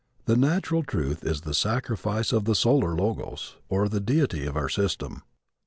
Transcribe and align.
The 0.25 0.35
natural 0.35 0.81
truth 0.81 1.23
is 1.23 1.41
the 1.41 1.53
sacrifice 1.53 2.33
of 2.33 2.45
the 2.45 2.55
solar 2.55 2.95
Logos, 2.95 3.57
or 3.69 3.87
the 3.87 3.99
deity 3.99 4.47
of 4.47 4.57
our 4.57 4.67
system. 4.67 5.21